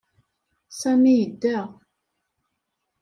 Sami 0.79 1.13
yedda. 1.19 1.59